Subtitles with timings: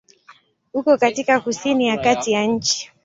[0.73, 2.91] Uko katika kusini ya kati ya nchi.